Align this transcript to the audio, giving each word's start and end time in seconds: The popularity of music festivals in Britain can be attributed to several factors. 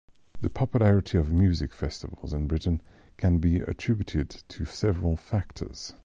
The 0.41 0.49
popularity 0.49 1.19
of 1.19 1.31
music 1.31 1.75
festivals 1.75 2.33
in 2.33 2.47
Britain 2.47 2.81
can 3.17 3.37
be 3.37 3.57
attributed 3.57 4.29
to 4.47 4.65
several 4.65 5.15
factors. 5.15 5.93